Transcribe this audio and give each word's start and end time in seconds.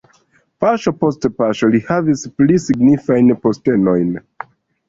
Paŝo 0.63 0.93
post 1.01 1.27
paŝo 1.41 1.69
li 1.75 1.81
havis 1.89 2.25
pli 2.39 2.57
signifajn 2.65 3.31
postenojn. 3.45 4.13